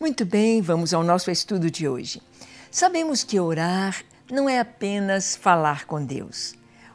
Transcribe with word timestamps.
Muito 0.00 0.24
bem, 0.24 0.62
vamos 0.62 0.94
ao 0.94 1.02
nosso 1.02 1.28
estudo 1.28 1.68
de 1.68 1.88
hoje. 1.88 2.22
Sabemos 2.70 3.24
que 3.24 3.40
orar 3.40 4.00
não 4.30 4.48
é 4.48 4.60
apenas 4.60 5.34
falar 5.34 5.86
com 5.86 6.04
Deus. 6.04 6.54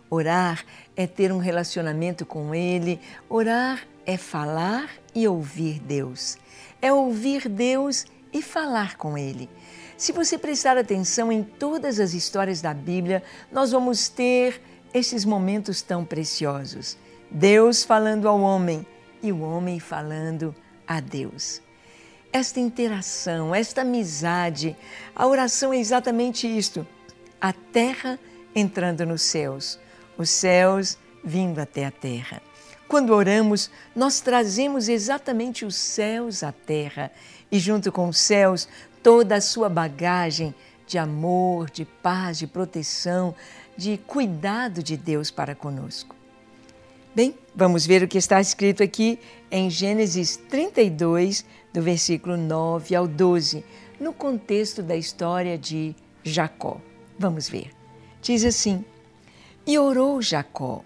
Orar 0.10 0.64
é 0.96 1.06
ter 1.06 1.30
um 1.30 1.38
relacionamento 1.38 2.26
com 2.26 2.56
Ele, 2.56 3.02
orar 3.28 3.86
é 4.06 4.16
falar 4.16 4.90
e 5.14 5.28
ouvir 5.28 5.82
Deus. 5.82 6.38
É 6.82 6.94
ouvir 6.94 7.50
Deus 7.50 8.06
e 8.32 8.42
falar 8.42 8.96
com 8.96 9.18
Ele. 9.18 9.50
Se 9.98 10.14
você 10.14 10.38
prestar 10.38 10.78
atenção 10.78 11.30
em 11.30 11.44
todas 11.44 12.00
as 12.00 12.14
histórias 12.14 12.62
da 12.62 12.74
Bíblia, 12.74 13.22
nós 13.52 13.74
vamos 13.74 14.08
ter 14.08 14.62
esses 14.94 15.26
momentos 15.26 15.82
tão 15.82 16.06
preciosos. 16.06 16.98
Deus 17.30 17.84
falando 17.84 18.30
ao 18.30 18.40
homem 18.40 18.86
e 19.22 19.30
o 19.30 19.42
homem 19.42 19.78
falando 19.78 20.56
a 20.88 21.02
Deus 21.02 21.62
esta 22.34 22.60
interação, 22.60 23.54
esta 23.54 23.82
amizade. 23.82 24.76
A 25.16 25.28
oração 25.28 25.72
é 25.72 25.78
exatamente 25.78 26.48
isto: 26.48 26.86
a 27.40 27.54
terra 27.54 28.20
entrando 28.56 29.06
nos 29.06 29.22
céus, 29.22 29.80
os 30.18 30.30
céus 30.32 30.98
vindo 31.24 31.60
até 31.60 31.86
a 31.86 31.92
terra. 31.92 32.42
Quando 32.88 33.12
oramos, 33.12 33.72
nós 33.96 34.20
trazemos 34.20 34.90
exatamente 34.90 35.64
os 35.64 35.76
céus 35.76 36.44
à 36.44 36.52
terra 36.52 37.12
e, 37.52 37.58
junto 37.60 37.92
com 37.92 38.10
os 38.10 38.18
céus, 38.18 38.68
toda 39.02 39.36
a 39.36 39.42
sua 39.42 39.70
bagagem 39.70 40.54
de 40.86 40.98
amor, 40.98 41.70
de 41.70 41.86
paz, 41.86 42.38
de 42.38 42.46
proteção, 42.46 43.34
de 43.78 43.98
cuidado 43.98 44.84
de 44.84 44.98
Deus 44.98 45.32
para 45.32 45.56
conosco. 45.56 46.23
Bem, 47.16 47.36
vamos 47.56 47.86
ver 47.86 48.02
o 48.02 48.08
que 48.08 48.18
está 48.18 48.42
escrito 48.42 48.82
aqui 48.82 49.20
em 49.52 49.70
Gênesis 49.70 50.36
32, 50.50 51.46
do 51.72 51.80
versículo 51.80 52.36
9 52.36 52.96
ao 52.96 53.08
12, 53.08 53.64
no 54.00 54.12
contexto 54.12 54.82
da 54.82 54.96
história 54.96 55.56
de 55.56 55.96
Jacó. 56.24 56.82
Vamos 57.20 57.48
ver. 57.48 57.70
Diz 58.20 58.44
assim: 58.44 58.84
E 59.64 59.78
orou 59.78 60.24
Jacó, 60.24 60.84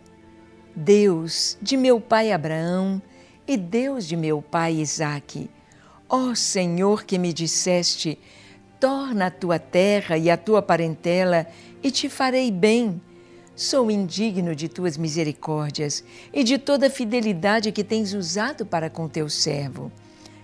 Deus 0.75 1.58
de 1.61 1.78
meu 1.78 2.02
pai 2.02 2.34
Abraão 2.34 3.02
e 3.47 3.56
Deus 3.56 4.06
de 4.06 4.17
meu 4.17 4.41
pai 4.41 4.73
Isaque, 4.81 5.50
ó 6.09 6.36
Senhor 6.36 7.06
que 7.06 7.17
me 7.17 7.31
disseste, 7.31 8.19
torna 8.81 9.28
a 9.28 9.31
tua 9.31 9.59
terra 9.59 10.17
e 10.17 10.30
a 10.30 10.36
tua 10.36 10.62
parentela 10.62 11.47
e 11.81 11.89
te 11.89 12.09
farei 12.09 12.52
bem 12.52 13.02
Sou 13.58 13.89
indigno 13.89 14.55
de 14.55 14.69
tuas 14.69 14.97
misericórdias 14.97 16.03
e 16.31 16.44
de 16.44 16.59
toda 16.59 16.86
a 16.86 16.91
fidelidade 16.91 17.72
que 17.72 17.83
tens 17.83 18.13
usado 18.13 18.67
para 18.67 18.88
com 18.88 19.09
teu 19.09 19.27
servo. 19.27 19.91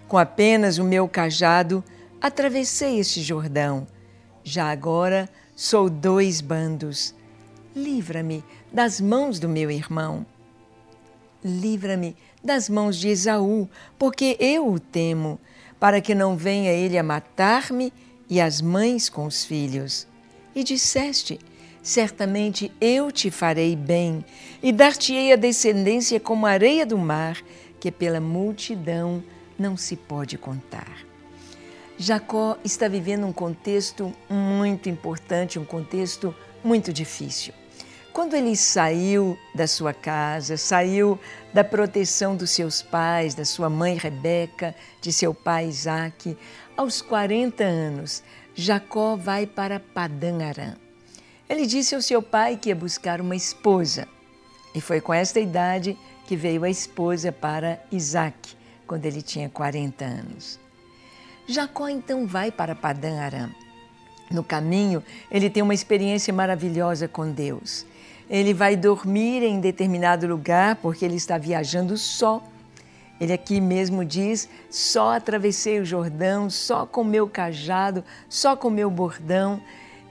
Com 0.07 0.17
apenas 0.17 0.79
o 0.79 0.83
meu 0.83 1.07
cajado, 1.07 1.83
atravessei 2.19 2.99
este 2.99 3.21
Jordão. 3.21 3.85
Já 4.43 4.71
agora 4.71 5.29
sou 5.55 5.91
dois 5.91 6.41
bandos. 6.41 7.13
Livra-me 7.75 8.43
das 8.71 8.99
mãos 8.99 9.37
do 9.37 9.47
meu 9.47 9.69
irmão. 9.69 10.25
Livra-me 11.45 12.15
das 12.43 12.67
mãos 12.67 12.97
de 12.97 13.09
Esaú, 13.09 13.69
porque 13.99 14.35
eu 14.39 14.67
o 14.67 14.79
temo, 14.79 15.39
para 15.79 16.01
que 16.01 16.15
não 16.15 16.35
venha 16.35 16.71
ele 16.71 16.97
a 16.97 17.03
matar-me 17.03 17.93
e 18.27 18.41
as 18.41 18.59
mães 18.59 19.07
com 19.07 19.27
os 19.27 19.45
filhos. 19.45 20.07
E 20.55 20.63
disseste: 20.63 21.39
certamente 21.83 22.71
eu 22.79 23.11
te 23.11 23.29
farei 23.29 23.75
bem 23.75 24.23
e 24.63 24.71
dar-te-ei 24.71 25.33
a 25.33 25.35
descendência 25.35 26.19
como 26.19 26.47
a 26.47 26.51
areia 26.51 26.85
do 26.85 26.97
mar, 26.97 27.37
que 27.79 27.91
pela 27.91 28.21
multidão 28.21 29.21
não 29.59 29.75
se 29.75 29.97
pode 29.97 30.37
contar. 30.37 31.05
Jacó 31.97 32.57
está 32.63 32.87
vivendo 32.87 33.27
um 33.27 33.33
contexto 33.33 34.11
muito 34.29 34.89
importante, 34.89 35.59
um 35.59 35.65
contexto 35.65 36.33
muito 36.63 36.91
difícil. 36.91 37.53
Quando 38.13 38.35
ele 38.35 38.55
saiu 38.55 39.37
da 39.53 39.67
sua 39.67 39.93
casa, 39.93 40.55
saiu 40.55 41.19
da 41.53 41.63
proteção 41.63 42.35
dos 42.35 42.51
seus 42.51 42.81
pais, 42.81 43.35
da 43.35 43.43
sua 43.43 43.69
mãe 43.69 43.95
Rebeca, 43.95 44.75
de 45.01 45.11
seu 45.11 45.33
pai 45.33 45.67
Isaque, 45.67 46.37
aos 46.77 47.01
40 47.01 47.63
anos, 47.63 48.23
Jacó 48.55 49.15
vai 49.15 49.47
para 49.47 49.79
Padã 49.79 50.45
Aram. 50.45 50.92
Ele 51.53 51.67
disse 51.67 51.93
ao 51.93 52.01
seu 52.01 52.19
pai 52.19 52.57
que 52.57 52.69
ia 52.69 52.75
buscar 52.75 53.21
uma 53.21 53.35
esposa. 53.35 54.07
E 54.73 54.81
foi 54.81 54.99
com 54.99 55.13
esta 55.13 55.39
idade 55.39 55.95
que 56.25 56.35
veio 56.35 56.63
a 56.63 56.69
esposa 56.69 57.31
para 57.31 57.79
Isaac, 57.91 58.55
quando 58.87 59.05
ele 59.05 59.21
tinha 59.21 59.47
40 59.49 60.03
anos. 60.03 60.59
Jacó 61.45 61.87
então 61.87 62.25
vai 62.25 62.51
para 62.51 62.73
Padã 62.73 63.19
Aram. 63.19 63.51
No 64.31 64.43
caminho, 64.43 65.03
ele 65.29 65.47
tem 65.47 65.61
uma 65.61 65.75
experiência 65.75 66.33
maravilhosa 66.33 67.07
com 67.07 67.29
Deus. 67.29 67.85
Ele 68.27 68.51
vai 68.51 68.75
dormir 68.75 69.43
em 69.43 69.59
determinado 69.59 70.25
lugar 70.25 70.77
porque 70.77 71.05
ele 71.05 71.17
está 71.17 71.37
viajando 71.37 71.95
só. 71.99 72.41
Ele 73.21 73.31
aqui 73.31 73.61
mesmo 73.61 74.03
diz: 74.03 74.49
só 74.71 75.17
atravessei 75.17 75.79
o 75.79 75.85
Jordão, 75.85 76.49
só 76.49 76.83
com 76.87 77.03
meu 77.03 77.27
cajado, 77.27 78.03
só 78.27 78.55
com 78.55 78.71
meu 78.71 78.89
bordão. 78.89 79.61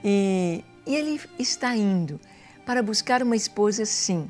E 0.01 0.63
e 0.85 0.95
ele 0.95 1.19
está 1.39 1.75
indo 1.75 2.19
para 2.65 2.81
buscar 2.81 3.21
uma 3.21 3.35
esposa, 3.35 3.85
sim, 3.85 4.29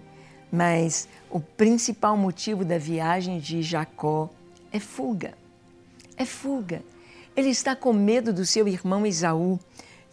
mas 0.52 1.08
o 1.30 1.40
principal 1.40 2.16
motivo 2.16 2.64
da 2.64 2.78
viagem 2.78 3.40
de 3.40 3.62
Jacó 3.62 4.30
é 4.72 4.80
fuga. 4.80 5.34
É 6.16 6.25
fuga. 6.25 6.84
Ele 7.36 7.50
está 7.50 7.75
com 7.75 7.91
medo 7.91 8.31
do 8.31 8.46
seu 8.46 8.68
irmão 8.68 9.06
Esaú. 9.06 9.59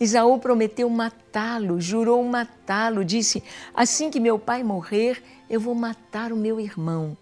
Esaú 0.00 0.38
prometeu 0.38 0.88
matá-lo, 0.88 1.78
jurou 1.78 2.24
matá-lo, 2.24 3.04
disse: 3.04 3.42
Assim 3.74 4.10
que 4.10 4.18
meu 4.18 4.38
pai 4.38 4.64
morrer, 4.64 5.22
eu 5.48 5.60
vou 5.60 5.74
matar 5.74 6.32
o 6.32 6.36
meu 6.36 6.58
irmão, 6.58 7.14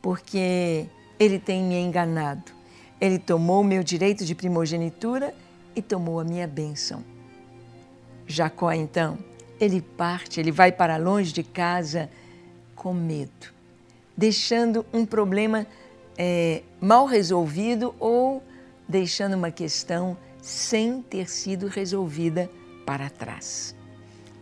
porque 0.00 0.86
ele 1.18 1.38
tem 1.38 1.62
me 1.62 1.78
enganado. 1.78 2.52
Ele 2.98 3.18
tomou 3.18 3.60
o 3.60 3.64
meu 3.64 3.82
direito 3.82 4.24
de 4.24 4.34
primogenitura 4.34 5.34
e 5.76 5.82
tomou 5.82 6.20
a 6.20 6.24
minha 6.24 6.46
bênção. 6.46 7.04
Jacó, 8.26 8.72
então, 8.72 9.18
ele 9.60 9.80
parte, 9.80 10.40
ele 10.40 10.50
vai 10.50 10.72
para 10.72 10.96
longe 10.96 11.32
de 11.32 11.42
casa 11.42 12.10
com 12.74 12.92
medo, 12.92 13.52
deixando 14.16 14.84
um 14.92 15.06
problema 15.06 15.66
é, 16.16 16.62
mal 16.80 17.06
resolvido 17.06 17.94
ou 18.00 18.42
deixando 18.88 19.34
uma 19.34 19.50
questão 19.50 20.16
sem 20.40 21.00
ter 21.00 21.28
sido 21.30 21.68
resolvida 21.68 22.50
para 22.84 23.08
trás. 23.08 23.74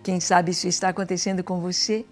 Quem 0.02 0.18
sabe 0.18 0.52
isso 0.52 0.66
está 0.66 0.88
acontecendo 0.88 1.44
com 1.44 1.60
você? 1.60 2.06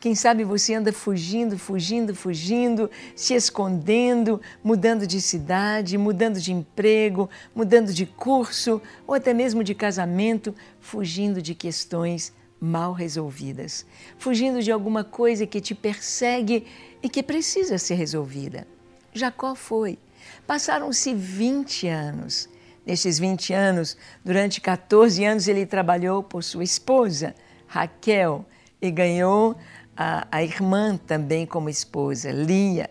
Quem 0.00 0.14
sabe 0.14 0.44
você 0.44 0.74
anda 0.74 0.92
fugindo, 0.92 1.58
fugindo, 1.58 2.14
fugindo, 2.14 2.88
se 3.16 3.34
escondendo, 3.34 4.40
mudando 4.62 5.06
de 5.06 5.20
cidade, 5.20 5.98
mudando 5.98 6.40
de 6.40 6.52
emprego, 6.52 7.28
mudando 7.52 7.92
de 7.92 8.06
curso 8.06 8.80
ou 9.06 9.14
até 9.14 9.34
mesmo 9.34 9.64
de 9.64 9.74
casamento, 9.74 10.54
fugindo 10.80 11.42
de 11.42 11.52
questões 11.52 12.32
mal 12.60 12.92
resolvidas, 12.92 13.84
fugindo 14.18 14.62
de 14.62 14.70
alguma 14.70 15.02
coisa 15.02 15.46
que 15.46 15.60
te 15.60 15.74
persegue 15.74 16.66
e 17.02 17.08
que 17.08 17.22
precisa 17.22 17.76
ser 17.76 17.94
resolvida. 17.94 18.66
Jacó 19.12 19.54
foi. 19.56 19.98
Passaram-se 20.46 21.12
20 21.12 21.88
anos. 21.88 22.48
Nestes 22.86 23.18
20 23.18 23.52
anos, 23.52 23.96
durante 24.24 24.60
14 24.60 25.24
anos, 25.24 25.46
ele 25.46 25.66
trabalhou 25.66 26.22
por 26.22 26.42
sua 26.42 26.64
esposa, 26.64 27.34
Raquel, 27.66 28.46
e 28.80 28.90
ganhou 28.90 29.56
a, 29.98 30.28
a 30.30 30.44
irmã 30.44 30.96
também 30.96 31.44
como 31.44 31.68
esposa, 31.68 32.30
Lia. 32.30 32.88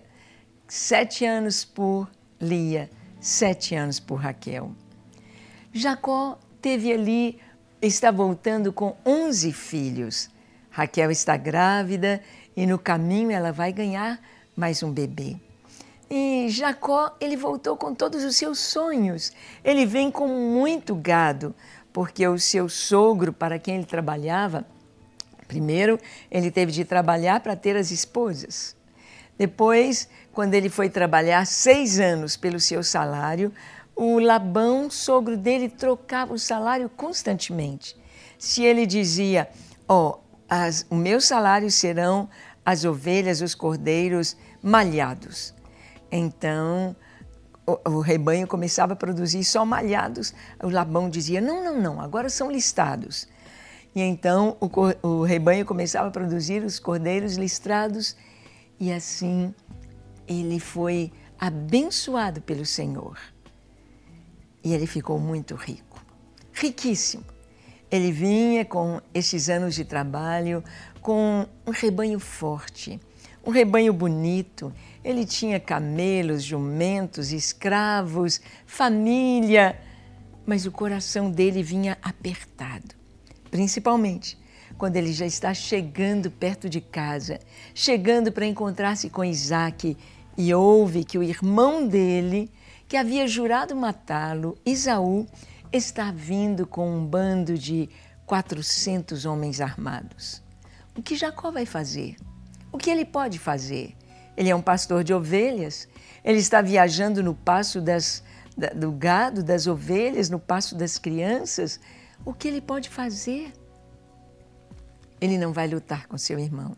Sete 0.68 1.24
anos 1.24 1.64
por 1.64 2.12
Lia, 2.42 2.90
sete 3.22 3.74
anos 3.74 3.98
por 3.98 4.16
Raquel. 4.16 4.72
Jacó 5.72 6.38
teve 6.62 6.92
ali, 6.92 7.40
está 7.82 8.12
voltando 8.12 8.74
com 8.74 8.98
onze 9.06 9.54
filhos. 9.54 10.30
Raquel 10.70 11.10
está 11.10 11.38
grávida 11.38 12.22
e 12.58 12.68
no 12.68 12.78
caminho 12.78 13.32
ela 13.32 13.54
vai 13.54 13.72
ganhar 13.72 14.20
mais 14.54 14.84
um 14.84 14.92
bebê. 14.92 15.38
E 16.10 16.48
Jacó, 16.50 17.16
ele 17.22 17.38
voltou 17.38 17.78
com 17.78 17.96
todos 17.96 18.26
os 18.26 18.36
seus 18.36 18.60
sonhos. 18.60 19.32
Ele 19.64 19.86
vem 19.86 20.12
com 20.12 20.28
muito 20.28 20.94
gado, 20.94 21.56
porque 21.94 22.28
o 22.28 22.38
seu 22.38 22.68
sogro, 22.68 23.32
para 23.32 23.58
quem 23.58 23.76
ele 23.76 23.86
trabalhava, 23.86 24.66
Primeiro, 25.48 26.00
ele 26.30 26.52
teve 26.52 26.72
de 26.72 26.84
trabalhar 26.84 27.40
para 27.40 27.56
ter 27.56 27.76
as 27.76 27.92
esposas. 27.92 28.76
Depois, 29.38 30.10
quando 30.34 30.54
ele 30.54 30.70
foi 30.70 30.90
trabalhar 30.90 31.46
seis 31.46 32.00
anos 32.00 32.36
pelo 32.36 32.60
seu 32.60 32.84
salário, 32.84 33.54
o 33.96 34.20
Labão, 34.20 34.90
sogro 34.90 35.38
dele, 35.38 35.70
trocava 35.70 36.34
o 36.34 36.40
salário 36.40 36.90
constantemente. 36.90 37.96
Se 38.38 38.64
ele 38.64 38.86
dizia, 38.86 39.50
ó, 39.88 40.18
oh, 40.20 40.28
o 40.90 40.96
meu 40.96 41.20
salário 41.20 41.70
serão 41.72 42.30
as 42.66 42.86
ovelhas, 42.86 43.42
os 43.42 43.56
cordeiros 43.56 44.36
malhados. 44.62 45.54
Então, 46.12 46.96
o, 47.66 47.90
o 47.90 48.00
rebanho 48.00 48.48
começava 48.48 48.94
a 48.94 48.96
produzir 48.96 49.44
só 49.44 49.66
malhados, 49.66 50.34
o 50.62 50.70
Labão 50.70 51.10
dizia: 51.10 51.42
Não, 51.42 51.64
não, 51.64 51.82
não, 51.82 52.02
agora 52.02 52.30
são 52.30 52.52
listados. 52.52 53.28
E 53.98 54.02
então 54.02 54.56
o, 54.62 54.70
o 55.08 55.24
rebanho 55.24 55.66
começava 55.66 56.10
a 56.10 56.12
produzir 56.12 56.64
os 56.64 56.78
cordeiros 56.78 57.36
listrados, 57.36 58.16
e 58.80 58.92
assim 58.92 59.52
ele 60.28 60.60
foi 60.60 61.12
abençoado 61.40 62.40
pelo 62.40 62.64
Senhor. 62.64 63.18
E 64.64 64.72
ele 64.72 64.86
ficou 64.86 65.18
muito 65.18 65.56
rico, 65.56 66.00
riquíssimo. 66.54 67.24
Ele 67.90 68.12
vinha 68.12 68.64
com 68.64 69.02
esses 69.16 69.50
anos 69.50 69.74
de 69.74 69.84
trabalho, 69.84 70.64
com 71.02 71.48
um 71.66 71.72
rebanho 71.72 72.20
forte, 72.20 73.00
um 73.44 73.50
rebanho 73.50 73.92
bonito. 73.92 74.72
Ele 75.04 75.26
tinha 75.26 75.60
camelos, 75.60 76.44
jumentos, 76.44 77.32
escravos, 77.32 78.42
família, 78.68 79.76
mas 80.46 80.68
o 80.68 80.72
coração 80.72 81.32
dele 81.32 81.64
vinha 81.64 81.98
apertado, 82.00 82.96
principalmente 83.50 84.38
quando 84.78 84.96
ele 84.96 85.12
já 85.12 85.26
está 85.26 85.54
chegando 85.54 86.30
perto 86.30 86.70
de 86.70 86.80
casa, 86.80 87.40
chegando 87.74 88.32
para 88.32 88.46
encontrar-se 88.46 89.10
com 89.10 89.24
Isaac 89.24 89.98
e 90.38 90.54
ouve 90.54 91.04
que 91.04 91.18
o 91.18 91.24
irmão 91.24 91.88
dele, 91.88 92.52
que 92.88 92.96
havia 92.96 93.28
jurado 93.28 93.76
matá-lo, 93.76 94.58
Isaú, 94.66 95.26
está 95.74 96.12
vindo 96.12 96.68
com 96.68 96.90
um 96.90 97.06
bando 97.06 97.58
de 97.58 97.90
400 98.26 99.26
homens 99.26 99.60
armados. 99.60 100.44
O 100.96 101.02
que 101.02 101.16
Jacó 101.16 101.50
vai 101.50 101.66
fazer? 101.66 102.16
O 102.72 102.78
que 102.78 102.90
ele 102.90 103.06
pode 103.06 103.40
fazer? 103.40 103.96
Ele 104.36 104.50
é 104.50 104.56
um 104.56 104.62
pastor 104.62 105.04
de 105.04 105.14
ovelhas, 105.14 105.88
ele 106.24 106.38
está 106.38 106.62
viajando 106.62 107.24
no 107.24 107.34
passo 107.34 107.82
das, 107.82 108.24
da, 108.56 108.68
do 108.70 108.92
gado, 108.92 109.42
das 109.42 109.66
ovelhas, 109.66 110.30
no 110.30 110.40
passo 110.40 110.76
das 110.76 110.98
crianças. 110.98 111.80
O 112.26 112.34
que 112.34 112.48
ele 112.48 112.62
pode 112.62 112.90
fazer? 112.90 113.54
Ele 115.20 115.38
não 115.38 115.52
vai 115.54 115.68
lutar 115.68 116.08
com 116.08 116.18
seu 116.18 116.38
irmão. 116.38 116.76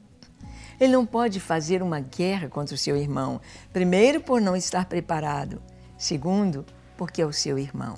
Ele 0.80 0.94
não 0.94 1.06
pode 1.06 1.39
fazer 1.39 1.83
uma 1.83 2.00
guerra 2.00 2.47
contra 2.47 2.74
o 2.74 2.77
seu 2.77 2.95
irmão. 2.95 3.41
Primeiro, 3.74 4.21
por 4.21 4.39
não 4.39 4.56
estar 4.56 4.86
preparado. 4.86 5.62
Segundo, 5.97 6.65
porque 6.97 7.21
é 7.21 7.25
o 7.25 7.33
seu 7.33 7.59
irmão. 7.59 7.97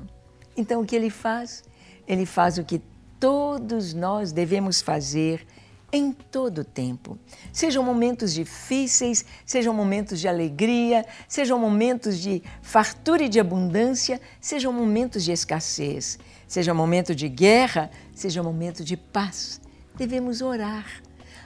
Então, 0.58 0.82
o 0.82 0.86
que 0.86 0.96
ele 0.96 1.10
faz? 1.10 1.64
Ele 2.08 2.26
faz 2.26 2.58
o 2.58 2.64
que 2.64 2.82
todos 3.20 3.94
nós 3.94 4.32
devemos 4.32 4.82
fazer 4.82 5.46
em 5.92 6.12
todo 6.12 6.64
tempo. 6.64 7.18
Sejam 7.52 7.84
momentos 7.84 8.34
difíceis, 8.34 9.26
sejam 9.46 9.74
momentos 9.74 10.20
de 10.20 10.28
alegria, 10.28 11.06
sejam 11.28 11.60
momentos 11.60 12.20
de 12.20 12.42
fartura 12.62 13.24
e 13.24 13.30
de 13.30 13.40
abundância, 13.40 14.22
sejam 14.40 14.72
momentos 14.72 15.24
de 15.24 15.32
escassez, 15.32 16.18
seja 16.48 16.74
momento 16.74 17.14
de 17.14 17.28
guerra, 17.28 17.92
seja 18.14 18.42
momento 18.42 18.84
de 18.84 18.96
paz. 18.96 19.60
Devemos 19.96 20.42
orar 20.42 21.02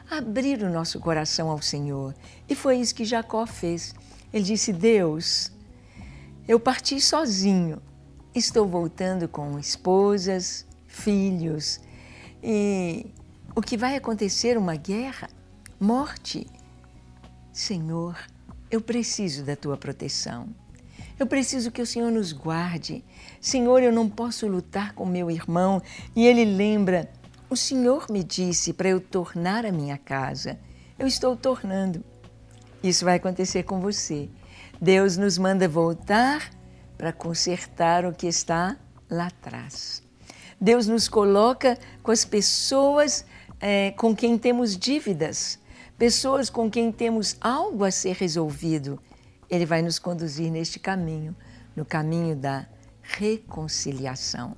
abrir 0.10 0.62
o 0.62 0.70
nosso 0.70 1.00
coração 1.00 1.50
ao 1.50 1.62
Senhor. 1.62 2.14
E 2.48 2.56
foi 2.56 2.78
isso 2.78 2.96
que 2.96 3.06
Jacó 3.06 3.46
fez. 3.46 3.94
Ele 4.32 4.44
disse: 4.44 4.72
Deus, 4.72 5.52
eu 6.48 6.60
parti 6.60 7.00
sozinho, 7.02 7.82
estou 8.34 8.68
voltando 8.68 9.28
com 9.28 9.58
esposas, 9.60 10.66
filhos, 10.88 11.80
e 12.44 13.08
o 13.56 13.62
que 13.62 13.78
vai 13.78 13.96
acontecer? 13.96 14.58
Uma 14.58 14.76
guerra? 14.76 15.30
Morte? 15.80 16.46
Senhor, 17.54 18.18
eu 18.70 18.82
preciso 18.82 19.44
da 19.44 19.56
tua 19.56 19.78
proteção. 19.78 20.50
Eu 21.18 21.26
preciso 21.26 21.72
que 21.72 21.82
o 21.82 21.86
Senhor 21.86 22.12
nos 22.12 22.34
guarde. 22.34 23.04
Senhor, 23.40 23.82
eu 23.82 23.92
não 23.92 24.10
posso 24.10 24.46
lutar 24.48 24.94
com 24.94 25.06
meu 25.06 25.32
irmão. 25.32 25.82
E 26.14 26.26
ele 26.28 26.44
lembra 26.44 27.10
o 27.50 27.56
Senhor 27.56 28.08
me 28.10 28.24
disse 28.24 28.74
para 28.74 28.90
eu 28.90 29.00
tornar 29.00 29.66
a 29.66 29.72
minha 29.72 29.98
casa. 29.98 30.60
Eu 31.00 31.08
estou 31.08 31.38
tornando. 31.38 32.04
Isso 32.84 33.06
vai 33.06 33.16
acontecer 33.16 33.64
com 33.64 33.80
você. 33.80 34.30
Deus 34.82 35.16
nos 35.16 35.38
manda 35.38 35.68
voltar 35.68 36.52
para 36.98 37.14
consertar 37.14 38.04
o 38.04 38.14
que 38.14 38.28
está 38.28 38.76
lá 39.10 39.28
atrás. 39.28 40.04
Deus 40.60 40.88
nos 40.88 41.08
coloca 41.08 41.78
com 42.02 42.12
as 42.12 42.26
pessoas 42.26 43.26
é, 43.60 43.92
com 43.92 44.16
quem 44.16 44.38
temos 44.38 44.78
dívidas, 44.78 45.60
pessoas 45.98 46.50
com 46.50 46.70
quem 46.70 46.92
temos 46.92 47.38
algo 47.40 47.84
a 47.84 47.92
ser 47.92 48.16
resolvido. 48.16 49.00
Ele 49.50 49.66
vai 49.66 49.82
nos 49.82 50.00
conduzir 50.00 50.52
neste 50.52 50.80
caminho, 50.80 51.36
no 51.76 51.86
caminho 51.86 52.36
da 52.36 52.68
reconciliação. 53.02 54.56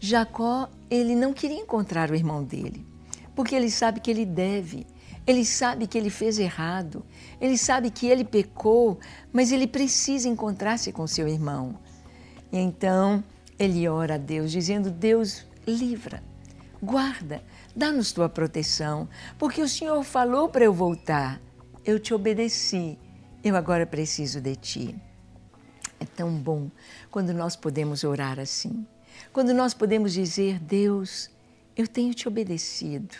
Jacó, 0.00 0.68
ele 0.88 1.14
não 1.14 1.32
queria 1.32 1.60
encontrar 1.60 2.10
o 2.10 2.14
irmão 2.14 2.44
dele, 2.44 2.86
porque 3.34 3.54
ele 3.54 3.70
sabe 3.70 4.00
que 4.00 4.10
ele 4.10 4.24
deve, 4.24 4.86
ele 5.26 5.44
sabe 5.44 5.86
que 5.86 5.98
ele 5.98 6.08
fez 6.08 6.38
errado, 6.38 7.04
ele 7.40 7.58
sabe 7.58 7.90
que 7.90 8.06
ele 8.06 8.24
pecou, 8.24 8.98
mas 9.32 9.50
ele 9.50 9.66
precisa 9.66 10.28
encontrar-se 10.28 10.92
com 10.92 11.06
seu 11.06 11.26
irmão. 11.26 11.78
E 12.52 12.58
então 12.58 13.22
ele 13.58 13.88
ora 13.88 14.14
a 14.14 14.18
Deus, 14.18 14.52
dizendo: 14.52 14.90
Deus, 14.90 15.44
livra, 15.66 16.22
guarda, 16.82 17.42
dá-nos 17.74 18.12
tua 18.12 18.28
proteção, 18.28 19.08
porque 19.38 19.60
o 19.62 19.68
Senhor 19.68 20.02
falou 20.02 20.48
para 20.48 20.64
eu 20.64 20.72
voltar. 20.72 21.40
Eu 21.84 21.98
te 21.98 22.12
obedeci, 22.12 22.98
eu 23.42 23.56
agora 23.56 23.86
preciso 23.86 24.40
de 24.40 24.56
ti. 24.56 24.96
É 26.00 26.04
tão 26.04 26.30
bom 26.30 26.70
quando 27.10 27.32
nós 27.32 27.56
podemos 27.56 28.04
orar 28.04 28.38
assim. 28.38 28.86
Quando 29.32 29.52
nós 29.52 29.74
podemos 29.74 30.12
dizer, 30.12 30.58
Deus, 30.60 31.30
eu 31.76 31.86
tenho 31.86 32.14
te 32.14 32.28
obedecido, 32.28 33.14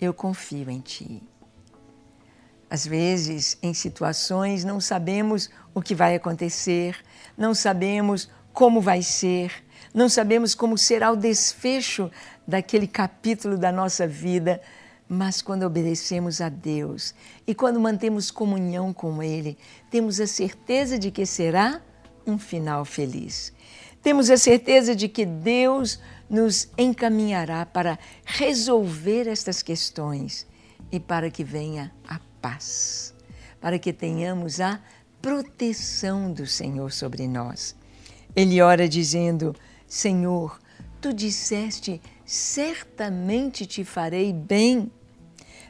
eu 0.00 0.12
confio 0.12 0.70
em 0.70 0.80
ti. 0.80 1.22
Às 2.70 2.86
vezes, 2.86 3.56
em 3.62 3.72
situações, 3.72 4.62
não 4.62 4.80
sabemos 4.80 5.48
o 5.74 5.80
que 5.80 5.94
vai 5.94 6.14
acontecer, 6.14 6.96
não 7.36 7.54
sabemos 7.54 8.28
como 8.52 8.80
vai 8.80 9.02
ser, 9.02 9.64
não 9.94 10.08
sabemos 10.08 10.54
como 10.54 10.76
será 10.76 11.10
o 11.10 11.16
desfecho 11.16 12.10
daquele 12.46 12.86
capítulo 12.86 13.56
da 13.56 13.72
nossa 13.72 14.06
vida, 14.06 14.60
mas 15.08 15.40
quando 15.40 15.64
obedecemos 15.64 16.40
a 16.40 16.48
Deus 16.48 17.14
e 17.46 17.54
quando 17.54 17.80
mantemos 17.80 18.30
comunhão 18.30 18.92
com 18.92 19.22
Ele, 19.22 19.56
temos 19.90 20.20
a 20.20 20.26
certeza 20.26 20.98
de 20.98 21.10
que 21.10 21.24
será 21.24 21.80
um 22.26 22.38
final 22.38 22.84
feliz. 22.84 23.52
Temos 24.02 24.30
a 24.30 24.36
certeza 24.36 24.94
de 24.94 25.08
que 25.08 25.24
Deus 25.24 25.98
nos 26.28 26.68
encaminhará 26.76 27.64
para 27.64 27.98
resolver 28.24 29.26
estas 29.26 29.62
questões 29.62 30.46
e 30.92 31.00
para 31.00 31.30
que 31.30 31.42
venha 31.42 31.92
a 32.06 32.20
paz, 32.40 33.14
para 33.60 33.78
que 33.78 33.92
tenhamos 33.92 34.60
a 34.60 34.80
proteção 35.20 36.32
do 36.32 36.46
Senhor 36.46 36.92
sobre 36.92 37.26
nós. 37.26 37.74
Ele 38.36 38.60
ora 38.60 38.88
dizendo: 38.88 39.54
Senhor, 39.88 40.60
tu 41.00 41.14
disseste, 41.14 42.00
certamente 42.26 43.64
te 43.64 43.84
farei 43.84 44.34
bem, 44.34 44.92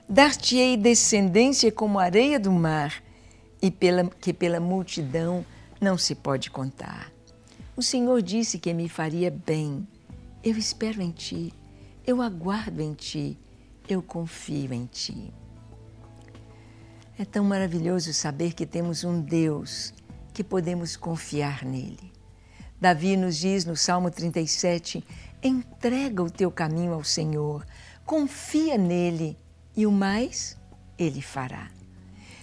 dar-te-ei 0.09 0.77
descendência 0.77 1.71
como 1.71 2.01
areia 2.01 2.41
do 2.41 2.51
mar, 2.51 3.01
e 3.63 3.71
pela, 3.71 4.05
que 4.05 4.33
pela 4.33 4.59
multidão 4.59 5.47
não 5.81 5.97
se 5.97 6.17
pode 6.17 6.51
contar. 6.51 7.13
O 7.77 7.83
Senhor 7.83 8.21
disse 8.21 8.59
que 8.59 8.75
me 8.75 8.89
faria 8.89 9.31
bem. 9.31 9.87
Eu 10.43 10.57
espero 10.57 11.01
em 11.01 11.13
Ti, 11.13 11.53
eu 12.05 12.21
aguardo 12.21 12.83
em 12.83 12.95
Ti, 12.95 13.39
eu 13.89 14.03
confio 14.03 14.73
em 14.73 14.87
Ti. 14.87 15.33
É 17.17 17.25
tão 17.25 17.45
maravilhoso 17.45 18.13
saber 18.13 18.53
que 18.53 18.67
temos 18.67 19.05
um 19.05 19.21
Deus 19.21 19.93
que 20.33 20.43
podemos 20.43 20.97
confiar 20.97 21.65
nele. 21.65 22.18
Davi 22.81 23.17
nos 23.17 23.37
diz 23.37 23.65
no 23.65 23.77
Salmo 23.77 24.11
37: 24.11 25.05
entrega 25.43 26.23
o 26.23 26.31
teu 26.31 26.51
caminho 26.51 26.93
ao 26.93 27.03
Senhor, 27.03 27.67
confia 28.05 28.79
nele 28.79 29.37
e 29.77 29.87
o 29.87 29.93
mais 29.93 30.57
ele 30.99 31.21
fará. 31.21 31.69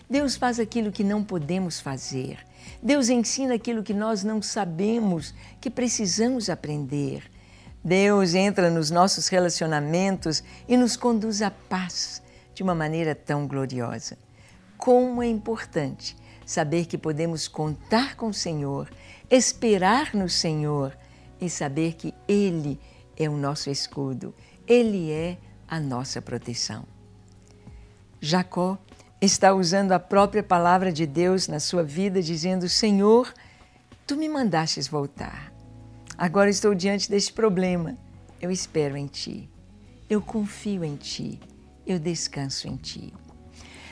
Deus 0.09 0.35
faz 0.35 0.59
aquilo 0.59 0.91
que 0.91 1.03
não 1.03 1.23
podemos 1.23 1.79
fazer. 1.79 2.37
Deus 2.81 3.09
ensina 3.09 3.55
aquilo 3.55 3.83
que 3.83 3.93
nós 3.93 4.23
não 4.23 4.41
sabemos, 4.41 5.33
que 5.59 5.69
precisamos 5.69 6.49
aprender. 6.49 7.23
Deus 7.83 8.33
entra 8.33 8.69
nos 8.69 8.89
nossos 8.89 9.27
relacionamentos 9.27 10.43
e 10.67 10.75
nos 10.75 10.97
conduz 10.97 11.41
à 11.41 11.51
paz 11.51 12.21
de 12.53 12.63
uma 12.63 12.75
maneira 12.75 13.13
tão 13.13 13.47
gloriosa. 13.47 14.17
Como 14.77 15.21
é 15.21 15.27
importante 15.27 16.15
saber 16.45 16.85
que 16.85 16.97
podemos 16.97 17.47
contar 17.47 18.15
com 18.15 18.27
o 18.27 18.33
Senhor, 18.33 18.89
esperar 19.29 20.13
no 20.13 20.29
Senhor 20.29 20.97
e 21.39 21.49
saber 21.49 21.93
que 21.93 22.13
Ele 22.27 22.79
é 23.17 23.29
o 23.29 23.37
nosso 23.37 23.69
escudo, 23.69 24.33
Ele 24.67 25.11
é 25.11 25.37
a 25.67 25.79
nossa 25.79 26.21
proteção. 26.21 26.85
Jacó 28.21 28.77
está 29.21 29.53
usando 29.53 29.91
a 29.91 29.99
própria 29.99 30.43
palavra 30.43 30.91
de 30.91 31.05
Deus 31.05 31.47
na 31.47 31.59
sua 31.59 31.83
vida, 31.83 32.21
dizendo: 32.21 32.67
Senhor, 32.67 33.33
Tu 34.07 34.15
me 34.15 34.29
mandastes 34.29 34.87
voltar. 34.87 35.51
Agora 36.15 36.47
estou 36.47 36.75
diante 36.75 37.09
deste 37.09 37.33
problema. 37.33 37.97
Eu 38.39 38.51
espero 38.51 38.95
em 38.95 39.07
ti. 39.07 39.49
Eu 40.07 40.21
confio 40.21 40.83
em 40.83 40.95
ti. 40.95 41.39
Eu 41.87 41.97
descanso 41.97 42.67
em 42.67 42.77
ti. 42.77 43.11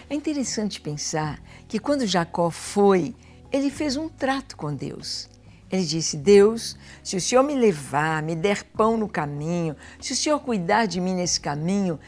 É 0.08 0.14
interessante 0.14 0.80
pensar 0.80 1.42
que 1.68 1.80
quando 1.80 2.06
Jacó 2.06 2.52
foi, 2.52 3.16
ele 3.54 3.70
fez 3.70 3.96
um 3.96 4.10
trato 4.10 4.58
com 4.58 4.74
Deus. 4.74 5.30
Ele 5.72 5.86
disse: 5.86 6.18
Deus, 6.18 6.76
se 7.04 7.16
o 7.16 7.22
Senhor 7.22 7.44
me 7.44 7.54
levar, 7.54 8.24
me 8.24 8.36
der 8.36 8.64
pão 8.64 8.98
no 8.98 9.08
caminho, 9.08 9.76
se 10.02 10.14
o 10.14 10.16
Senhor 10.16 10.40
cuidar 10.40 10.88
de 10.88 11.00
mim 11.00 11.14
nesse 11.14 11.40
caminho, 11.40 12.00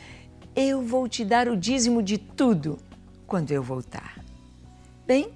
eu 0.55 0.81
vou 0.81 1.07
te 1.07 1.23
dar 1.23 1.47
o 1.47 1.55
dízimo 1.55 2.01
de 2.01 2.17
tudo 2.17 2.79
quando 3.27 3.51
eu 3.51 3.61
voltar. 3.61 4.19
Bem, 5.05 5.31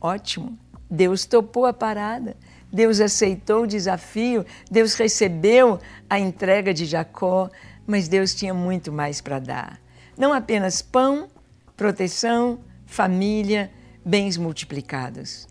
ótimo. 0.00 0.58
Deus 0.90 1.26
topou 1.26 1.66
a 1.66 1.72
parada. 1.72 2.36
Deus 2.72 3.00
aceitou 3.00 3.64
o 3.64 3.66
desafio, 3.66 4.46
Deus 4.70 4.94
recebeu 4.94 5.78
a 6.08 6.18
entrega 6.18 6.72
de 6.72 6.86
Jacó, 6.86 7.50
mas 7.86 8.08
Deus 8.08 8.34
tinha 8.34 8.54
muito 8.54 8.90
mais 8.90 9.20
para 9.20 9.38
dar. 9.38 9.78
Não 10.16 10.32
apenas 10.32 10.80
pão, 10.80 11.28
proteção, 11.76 12.60
família, 12.86 13.70
bens 14.04 14.36
multiplicados. 14.36 15.46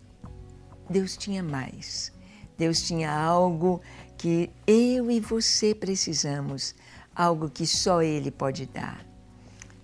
Deus 0.88 1.16
tinha 1.16 1.42
mais. 1.42 2.12
Deus 2.58 2.82
tinha 2.82 3.10
algo 3.10 3.80
que 4.16 4.50
eu 4.66 5.10
e 5.10 5.18
você 5.18 5.74
precisamos, 5.74 6.74
algo 7.14 7.48
que 7.48 7.66
só 7.66 8.02
Ele 8.02 8.30
pode 8.30 8.66
dar. 8.66 9.04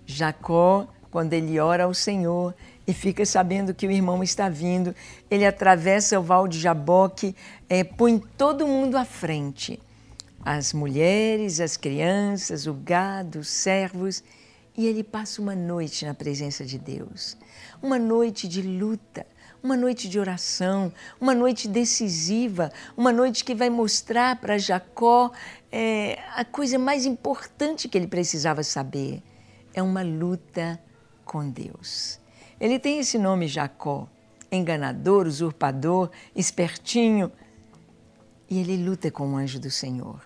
Jacó, 0.05 0.87
quando 1.11 1.33
ele 1.33 1.59
ora 1.59 1.83
ao 1.83 1.93
Senhor 1.93 2.55
e 2.87 2.93
fica 2.93 3.25
sabendo 3.25 3.73
que 3.73 3.87
o 3.87 3.91
irmão 3.91 4.23
está 4.23 4.49
vindo, 4.49 4.95
ele 5.29 5.45
atravessa 5.45 6.19
o 6.19 6.23
val 6.23 6.47
de 6.47 6.59
Jaboque, 6.59 7.35
é, 7.67 7.83
põe 7.83 8.17
todo 8.17 8.67
mundo 8.67 8.97
à 8.97 9.05
frente. 9.05 9.79
As 10.43 10.73
mulheres, 10.73 11.59
as 11.59 11.75
crianças, 11.77 12.65
o 12.65 12.73
gado, 12.73 13.39
os 13.39 13.49
servos, 13.49 14.23
e 14.79 14.87
ele 14.87 15.03
passa 15.03 15.41
uma 15.41 15.53
noite 15.53 16.05
na 16.05 16.13
presença 16.13 16.63
de 16.63 16.79
Deus. 16.79 17.35
Uma 17.83 17.99
noite 17.99 18.47
de 18.47 18.61
luta, 18.61 19.27
uma 19.61 19.75
noite 19.75 20.07
de 20.07 20.17
oração, 20.17 20.93
uma 21.19 21.35
noite 21.35 21.67
decisiva, 21.67 22.71
uma 22.95 23.11
noite 23.11 23.43
que 23.43 23.53
vai 23.53 23.69
mostrar 23.69 24.37
para 24.37 24.57
Jacó 24.57 25.33
é, 25.69 26.17
a 26.33 26.45
coisa 26.45 26.79
mais 26.79 27.05
importante 27.05 27.89
que 27.89 27.97
ele 27.97 28.07
precisava 28.07 28.63
saber. 28.63 29.21
É 29.73 29.83
uma 29.83 30.01
luta 30.01 30.81
com 31.25 31.49
Deus. 31.49 32.17
Ele 32.57 32.79
tem 32.79 32.99
esse 32.99 33.17
nome 33.17 33.49
Jacó, 33.49 34.07
enganador, 34.49 35.27
usurpador, 35.27 36.09
espertinho. 36.33 37.29
E 38.49 38.57
ele 38.59 38.77
luta 38.77 39.11
com 39.11 39.33
o 39.33 39.35
anjo 39.35 39.59
do 39.59 39.69
Senhor. 39.69 40.21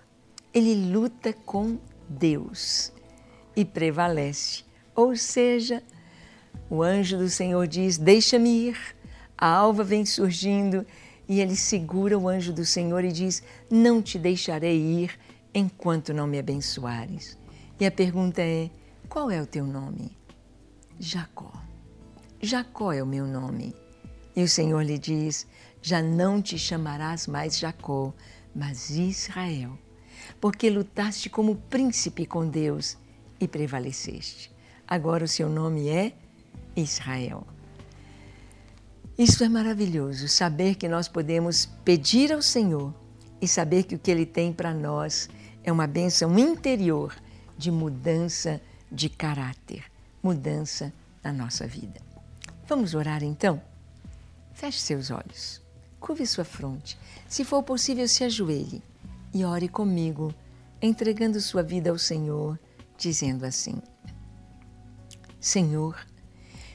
Ele 0.52 0.92
luta 0.92 1.32
com 1.32 1.76
Deus 2.08 2.94
e 3.56 3.64
prevalece. 3.64 4.64
Ou 4.94 5.16
seja, 5.16 5.82
o 6.70 6.82
anjo 6.82 7.18
do 7.18 7.28
Senhor 7.28 7.66
diz: 7.66 7.98
Deixa-me 7.98 8.68
ir 8.68 8.94
a 9.36 9.48
alva 9.48 9.82
vem 9.82 10.06
surgindo 10.06 10.86
e 11.28 11.40
ele 11.40 11.56
segura 11.56 12.18
o 12.18 12.28
anjo 12.28 12.52
do 12.52 12.64
Senhor 12.64 13.04
e 13.04 13.12
diz: 13.12 13.42
Não 13.70 14.00
te 14.00 14.18
deixarei 14.18 14.80
ir 14.80 15.18
enquanto 15.52 16.14
não 16.14 16.26
me 16.26 16.38
abençoares. 16.38 17.36
E 17.78 17.84
a 17.84 17.90
pergunta 17.90 18.40
é: 18.40 18.70
Qual 19.08 19.30
é 19.30 19.42
o 19.42 19.46
teu 19.46 19.66
nome? 19.66 20.16
Jacó. 20.98 21.52
Jacó 22.40 22.92
é 22.92 23.02
o 23.02 23.06
meu 23.06 23.26
nome. 23.26 23.74
E 24.36 24.42
o 24.42 24.48
Senhor 24.48 24.82
lhe 24.82 24.98
diz: 24.98 25.46
Já 25.82 26.00
não 26.00 26.40
te 26.40 26.58
chamarás 26.58 27.26
mais 27.26 27.58
Jacó, 27.58 28.14
mas 28.54 28.90
Israel, 28.90 29.76
porque 30.40 30.70
lutaste 30.70 31.28
como 31.28 31.56
príncipe 31.56 32.24
com 32.24 32.48
Deus 32.48 32.96
e 33.40 33.48
prevaleceste. 33.48 34.50
Agora 34.86 35.24
o 35.24 35.28
seu 35.28 35.48
nome 35.48 35.88
é 35.88 36.12
Israel. 36.76 37.46
Isso 39.16 39.44
é 39.44 39.48
maravilhoso, 39.48 40.26
saber 40.26 40.74
que 40.74 40.88
nós 40.88 41.06
podemos 41.06 41.66
pedir 41.84 42.32
ao 42.32 42.42
Senhor 42.42 42.92
e 43.40 43.46
saber 43.46 43.84
que 43.84 43.94
o 43.94 43.98
que 43.98 44.10
Ele 44.10 44.26
tem 44.26 44.52
para 44.52 44.74
nós 44.74 45.28
é 45.62 45.70
uma 45.70 45.86
bênção 45.86 46.36
interior 46.38 47.14
de 47.56 47.70
mudança 47.70 48.60
de 48.90 49.08
caráter, 49.08 49.84
mudança 50.22 50.92
na 51.22 51.32
nossa 51.32 51.66
vida. 51.66 52.00
Vamos 52.66 52.94
orar 52.94 53.22
então? 53.22 53.60
Feche 54.52 54.78
seus 54.80 55.10
olhos, 55.10 55.60
curve 56.00 56.26
sua 56.26 56.44
fronte. 56.44 56.98
Se 57.28 57.44
for 57.44 57.62
possível, 57.62 58.06
se 58.08 58.24
ajoelhe 58.24 58.82
e 59.32 59.44
ore 59.44 59.68
comigo, 59.68 60.34
entregando 60.80 61.40
sua 61.40 61.62
vida 61.62 61.90
ao 61.90 61.98
Senhor, 61.98 62.58
dizendo 62.96 63.44
assim: 63.44 63.80
Senhor, 65.40 65.96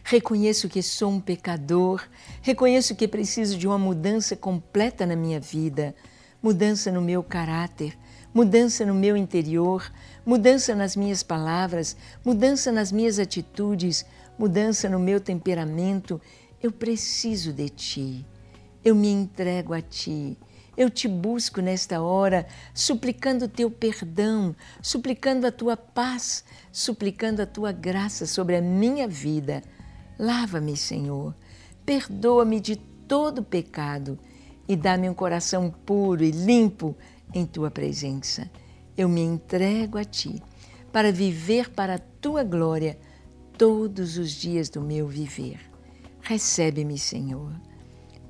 Reconheço 0.10 0.68
que 0.68 0.82
sou 0.82 1.12
um 1.12 1.20
pecador, 1.20 2.02
reconheço 2.42 2.96
que 2.96 3.08
preciso 3.08 3.56
de 3.56 3.68
uma 3.68 3.78
mudança 3.78 4.36
completa 4.36 5.06
na 5.06 5.16
minha 5.16 5.40
vida, 5.40 5.94
mudança 6.42 6.92
no 6.92 7.00
meu 7.00 7.22
caráter, 7.22 7.96
mudança 8.34 8.84
no 8.84 8.96
meu 8.96 9.16
interior, 9.16 9.88
mudança 10.26 10.74
nas 10.74 10.96
minhas 10.96 11.22
palavras, 11.22 11.96
mudança 12.26 12.72
nas 12.72 12.92
minhas 12.92 13.20
atitudes, 13.20 14.04
mudança 14.36 14.90
no 14.90 14.98
meu 14.98 15.20
temperamento. 15.20 16.20
Eu 16.60 16.72
preciso 16.72 17.54
de 17.54 17.70
Ti. 17.70 18.26
Eu 18.84 18.96
me 18.96 19.10
entrego 19.10 19.76
a 19.76 19.82
Ti. 19.82 20.36
Eu 20.80 20.90
te 20.90 21.10
busco 21.10 21.60
nesta 21.60 22.02
hora, 22.02 22.48
suplicando 22.74 23.44
o 23.44 23.50
teu 23.50 23.70
perdão, 23.70 24.56
suplicando 24.82 25.46
a 25.46 25.52
tua 25.52 25.76
paz, 25.76 26.46
suplicando 26.72 27.42
a 27.42 27.46
tua 27.46 27.74
graça 27.74 28.26
sobre 28.26 28.56
a 28.56 28.62
minha 28.62 29.06
vida. 29.06 29.62
Lava-me, 30.18 30.78
Senhor, 30.78 31.36
perdoa-me 31.86 32.62
de 32.62 32.78
todo 32.78 33.44
pecado 33.44 34.18
e 34.70 34.78
dá-me 34.78 35.10
um 35.10 35.14
coração 35.14 35.70
puro 35.70 36.24
e 36.24 36.32
limpo 36.32 36.96
em 37.34 37.46
tua 37.46 37.70
presença. 37.70 38.50
Eu 38.96 39.10
me 39.10 39.20
entrego 39.20 39.98
a 39.98 40.06
ti 40.06 40.42
para 40.94 41.12
viver 41.12 41.72
para 41.72 41.96
a 41.96 42.00
tua 42.00 42.42
glória 42.42 42.98
todos 43.58 44.18
os 44.18 44.32
dias 44.32 44.70
do 44.70 44.80
meu 44.80 45.10
viver. 45.10 45.60
Recebe-me, 46.22 46.98
Senhor. 46.98 47.69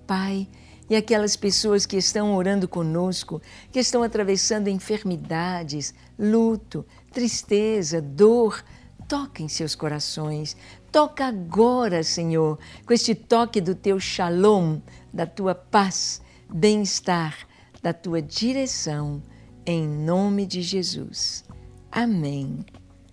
Pai, 0.10 0.48
e 0.90 0.96
aquelas 0.96 1.36
pessoas 1.36 1.86
que 1.86 1.96
estão 1.96 2.36
orando 2.36 2.68
conosco, 2.68 3.40
que 3.72 3.78
estão 3.78 4.02
atravessando 4.02 4.68
enfermidades, 4.68 5.94
luto, 6.18 6.84
tristeza, 7.12 8.02
dor, 8.02 8.66
toca 9.08 9.44
em 9.44 9.48
seus 9.48 9.76
corações, 9.76 10.58
Toca 10.92 11.28
agora, 11.28 12.04
Senhor, 12.04 12.58
com 12.86 12.94
este 12.94 13.14
toque 13.14 13.62
do 13.62 13.76
teu 13.76 14.00
shalom, 14.00 14.80
da 15.14 15.26
tua 15.28 15.54
paz, 15.54 16.22
bem-estar, 16.52 17.48
da 17.82 17.94
tua 17.94 18.22
direção, 18.22 19.22
em 19.66 19.88
nome 19.88 20.48
de 20.48 20.64
Jesus. 20.64 21.44
Amém, 21.92 22.66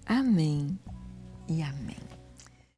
amém 0.07 0.79
e 1.47 1.61
amém. 1.61 2.06